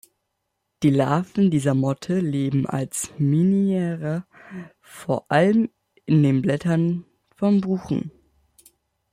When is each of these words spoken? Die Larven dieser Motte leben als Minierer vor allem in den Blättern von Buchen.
Die 0.81 0.89
Larven 0.89 1.51
dieser 1.51 1.75
Motte 1.75 2.21
leben 2.21 2.65
als 2.65 3.11
Minierer 3.19 4.25
vor 4.79 5.27
allem 5.31 5.69
in 6.07 6.23
den 6.23 6.41
Blättern 6.41 7.05
von 7.35 7.61
Buchen. 7.61 8.09